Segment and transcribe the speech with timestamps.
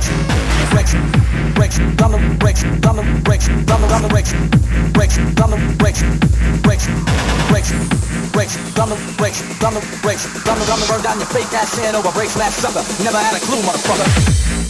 [0.00, 0.10] rex,
[0.72, 0.94] rex,
[1.58, 4.32] rex, dollar rex, dollar rex, dollar dollar rex,
[4.96, 6.02] rex, dollar rex,
[6.64, 6.88] rex,
[7.50, 7.72] rex,
[8.34, 12.36] rex, dollar rex, dollar rex, dollar dollar burn down your fake ass head over breaks
[12.36, 12.82] last supper.
[13.04, 14.69] Never had a clue, motherfucker.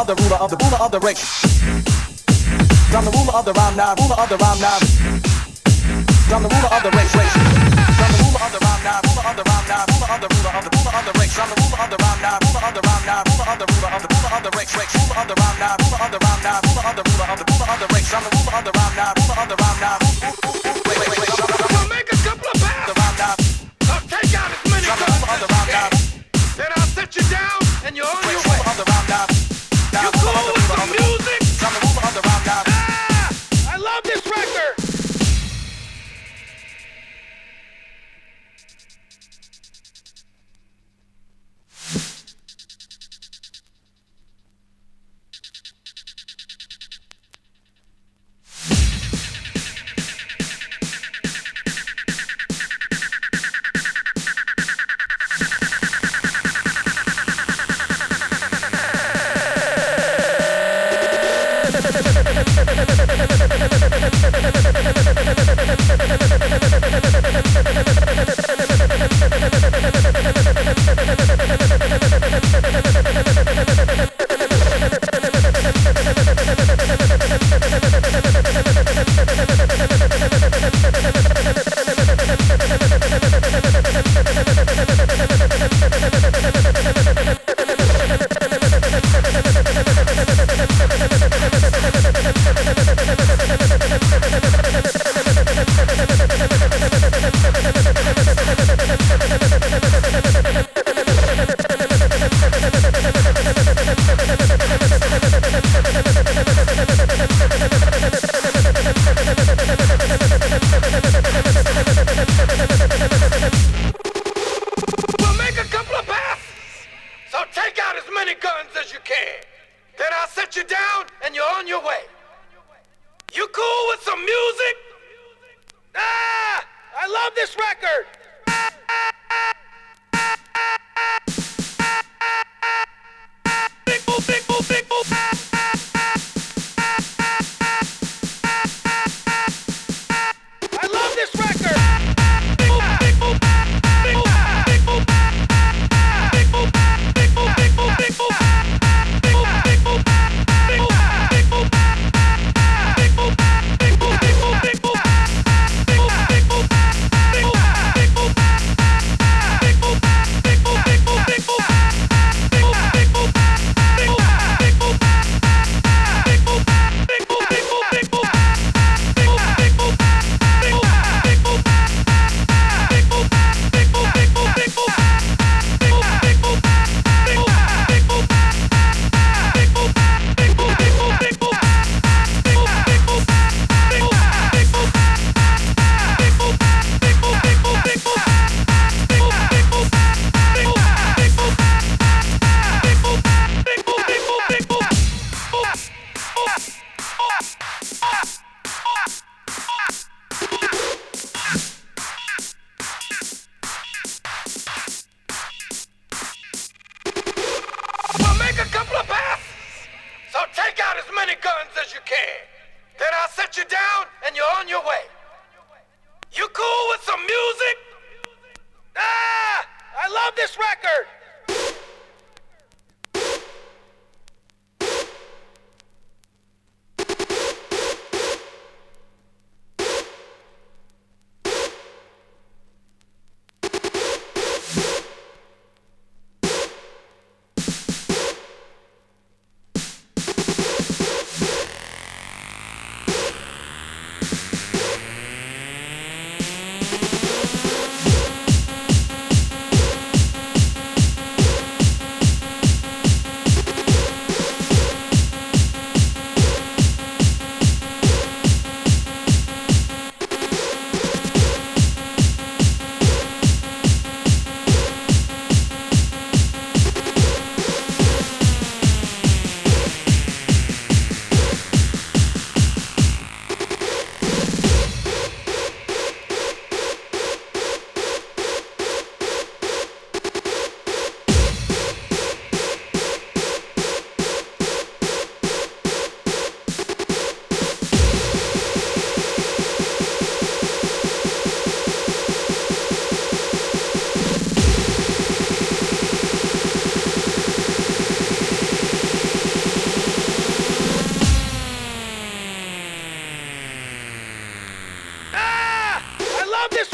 [0.00, 1.44] of the ruler of the ruler of the race.
[2.96, 4.80] I'm the ruler of the rhyme now, ruler of the rhyme now.
[6.32, 7.36] I'm the ruler of the race, race.
[7.36, 10.28] I'm the ruler of the rhyme now, ruler of the rhyme now, ruler of the
[10.32, 11.36] ruler of the ruler of the race.
[11.36, 13.66] I'm the ruler of the rhyme now, ruler of the rhyme now, ruler of the
[13.68, 14.72] ruler of the ruler of the race.
[14.72, 16.29] Ruler of the rhyme now, ruler of the rhyme.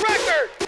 [0.09, 0.66] record.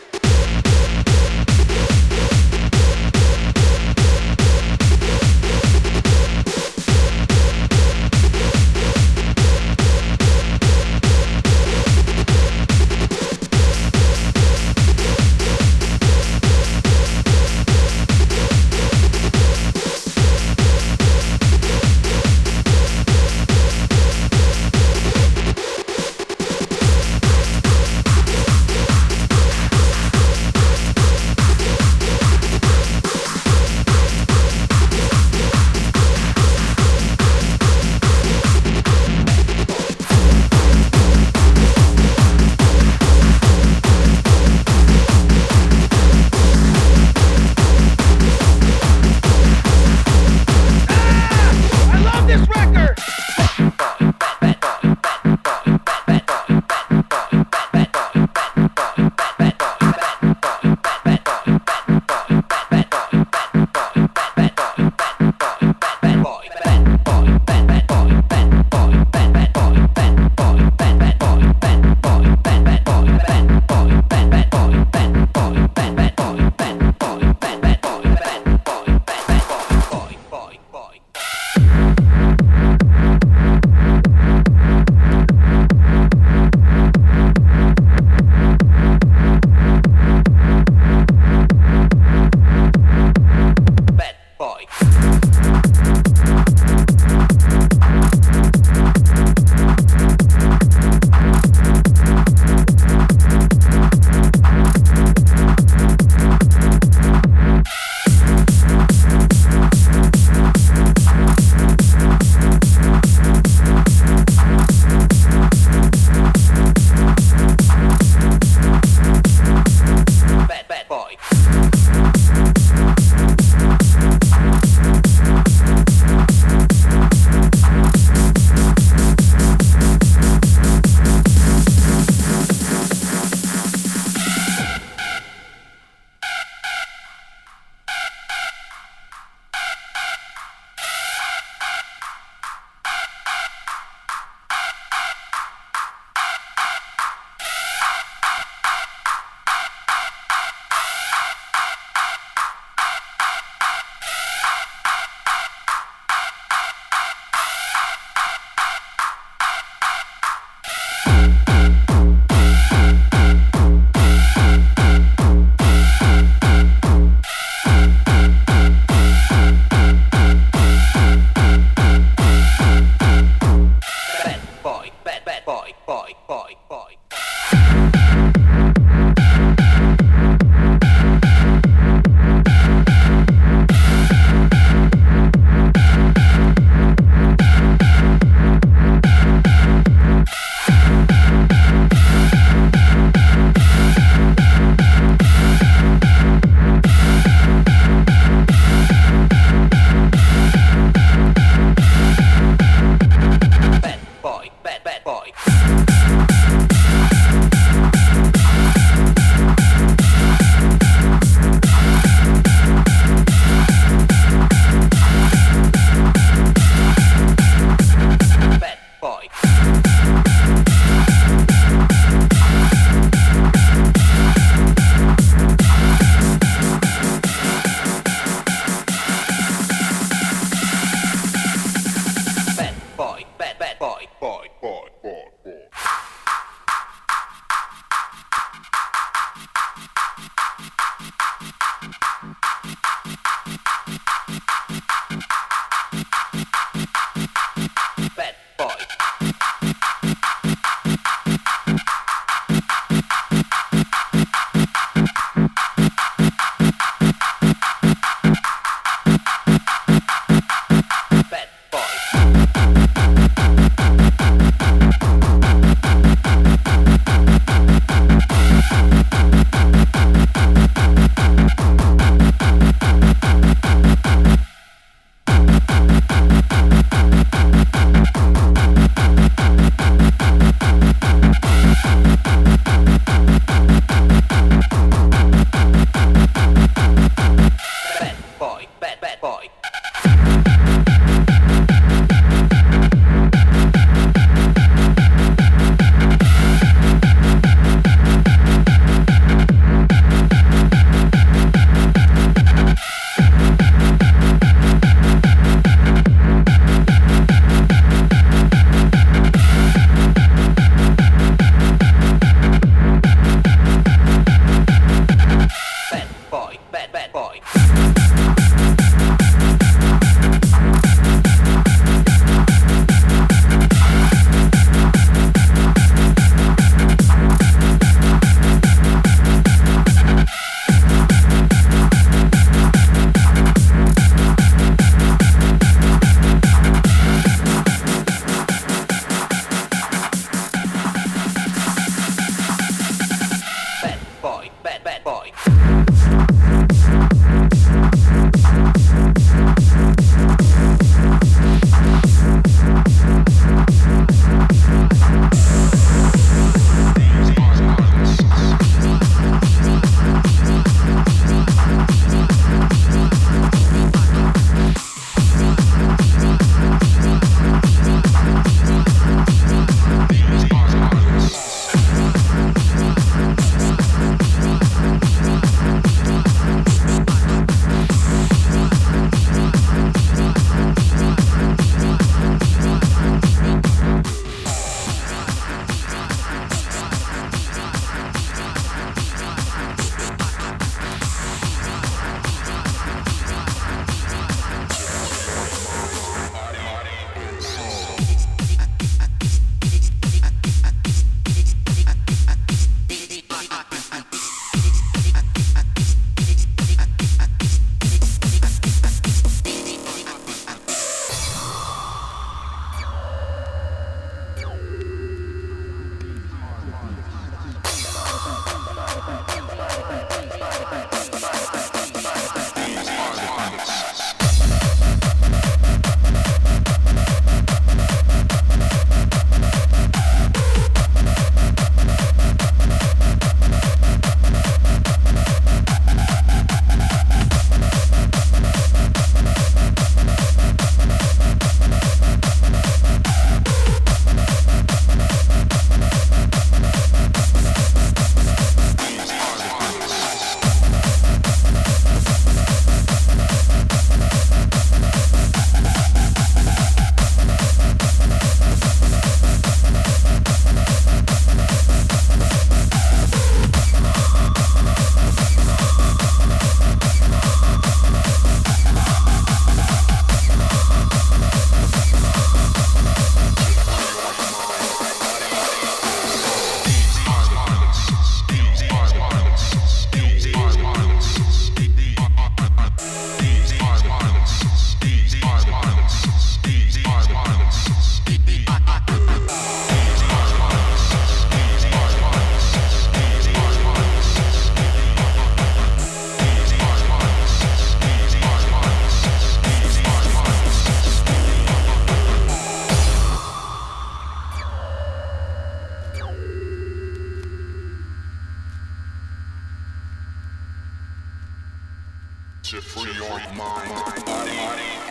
[513.36, 514.38] mind, body,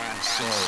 [0.00, 0.67] and soul.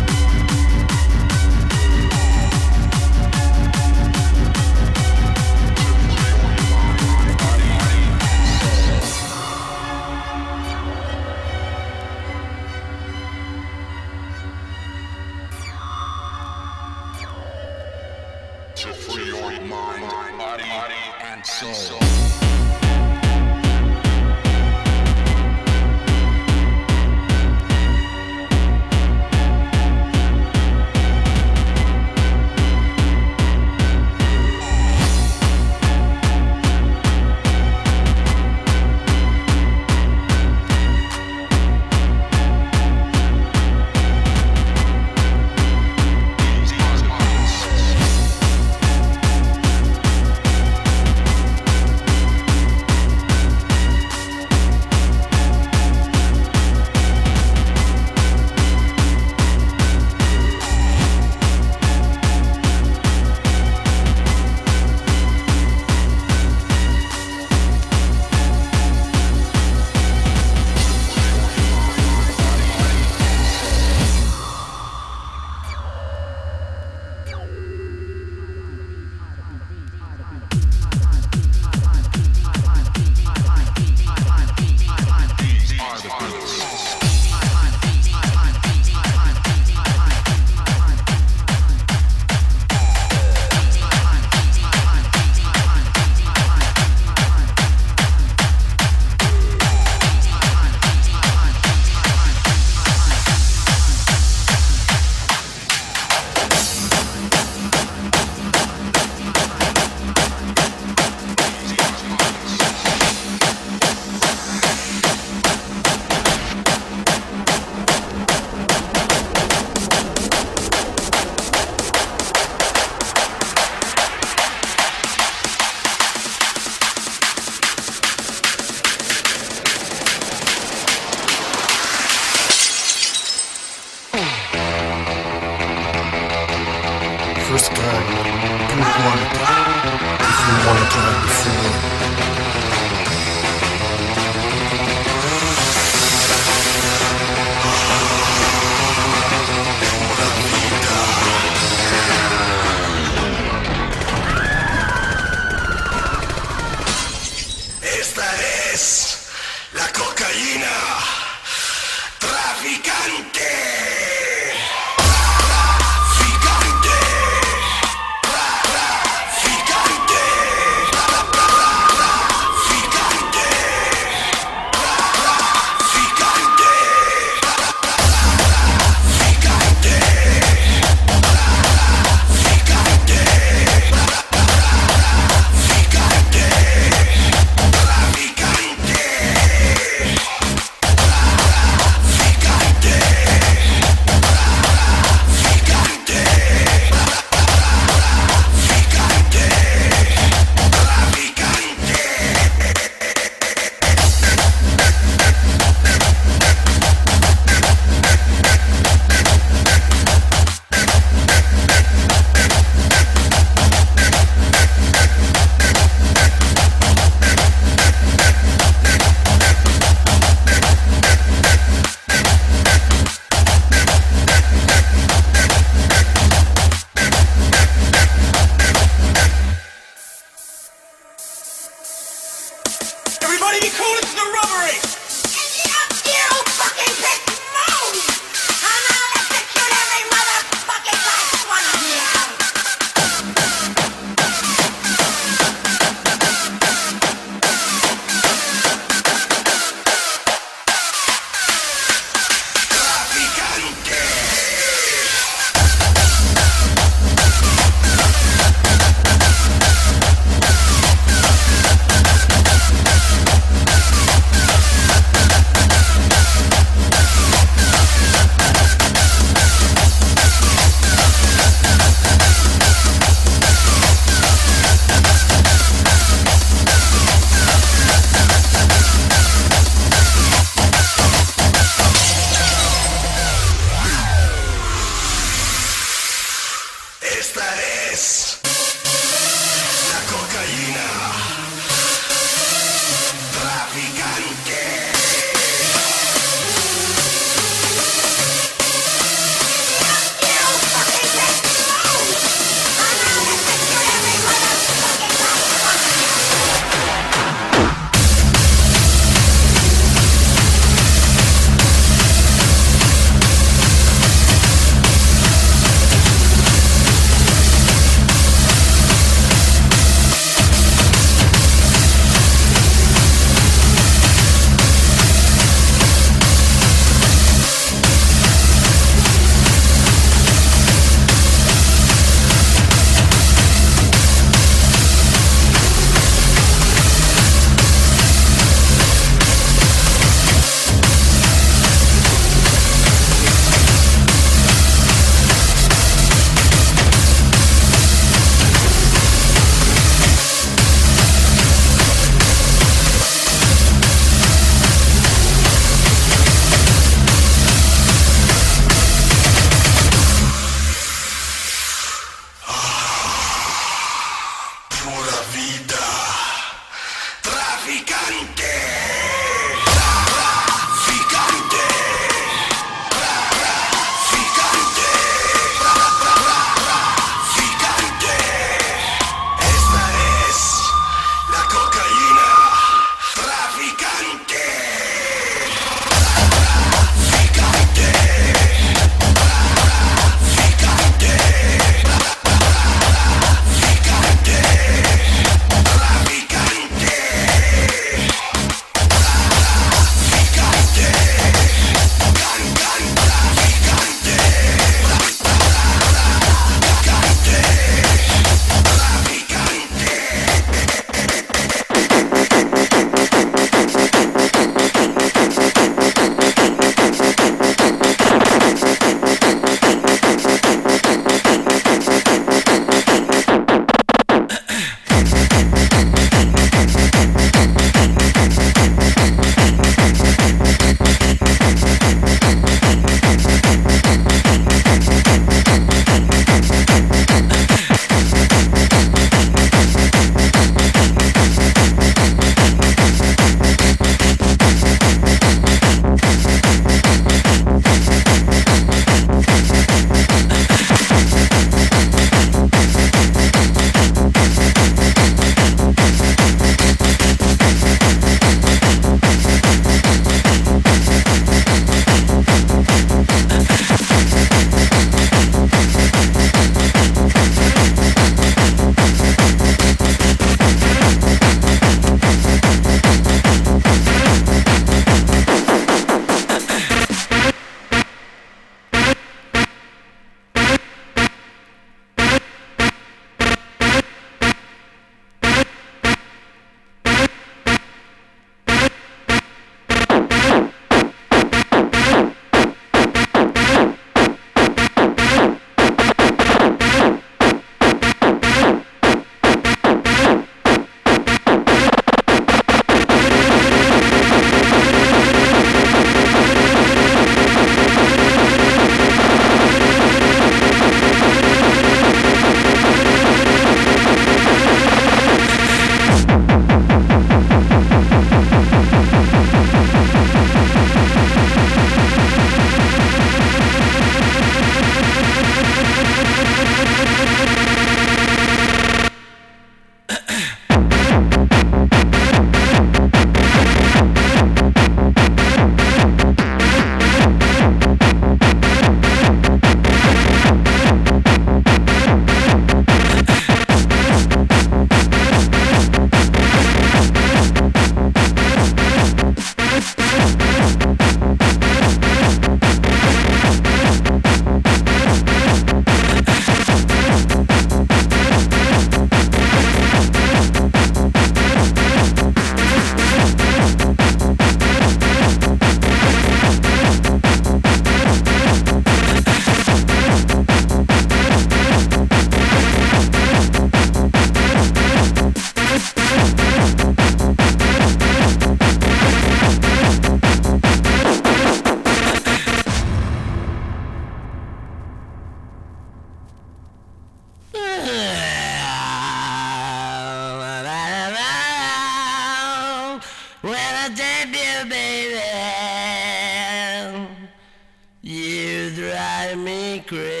[599.71, 600.00] Me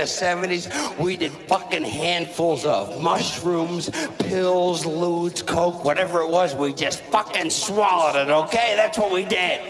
[0.00, 6.54] the 70s, we did fucking handfuls of mushrooms, pills, ludes, coke, whatever it was.
[6.54, 8.72] We just fucking swallowed it, okay?
[8.76, 9.60] That's what we did.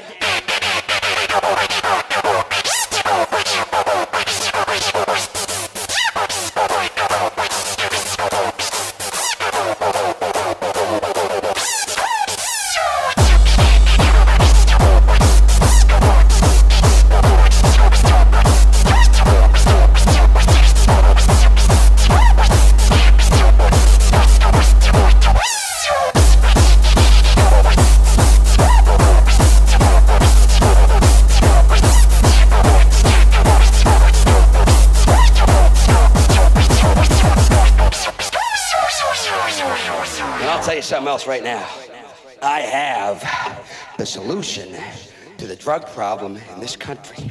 [45.94, 47.30] Problem in this country.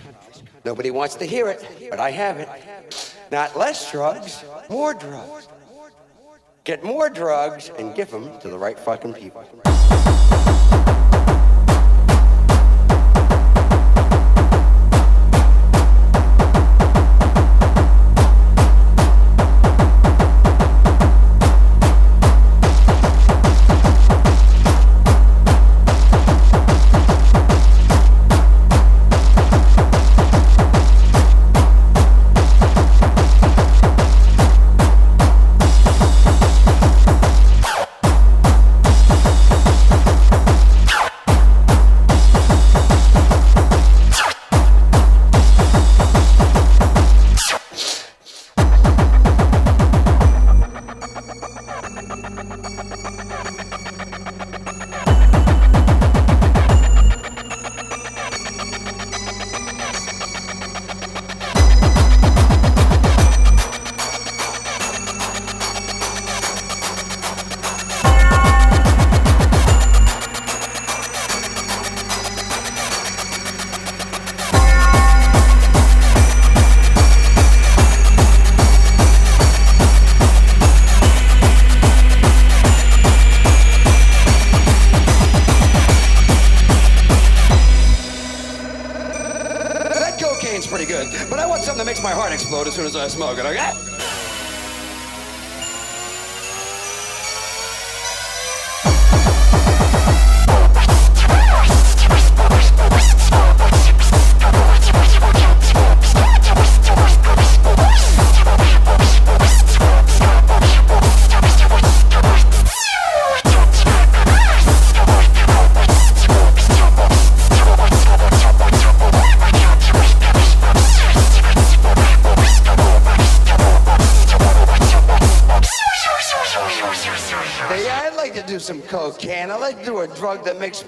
[0.66, 3.16] Nobody wants to hear it, but I have it.
[3.32, 5.48] Not less drugs, more drugs.
[6.64, 9.44] Get more drugs and give them to the right fucking people.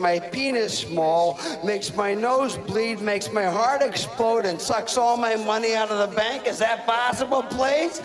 [0.01, 5.35] My penis small, makes my nose bleed, makes my heart explode, and sucks all my
[5.35, 6.47] money out of the bank.
[6.47, 8.00] Is that possible, please?